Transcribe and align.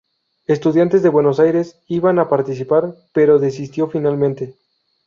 Estudiantes 0.47 1.03
de 1.03 1.09
Buenos 1.09 1.39
Aires 1.39 1.77
iba 1.87 2.09
a 2.09 2.27
participar, 2.27 2.95
pero 3.13 3.37
desistió 3.37 3.87
finalmente. 3.87 4.55